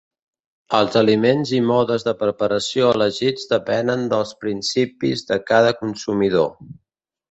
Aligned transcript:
Els 0.77 0.95
aliments 1.01 1.51
i 1.57 1.59
modes 1.67 2.07
de 2.09 2.15
preparació 2.23 2.89
elegits 2.95 3.47
depenen 3.55 4.11
dels 4.17 4.35
principis 4.43 5.27
de 5.33 5.43
cada 5.55 5.81
consumidor. 5.87 6.55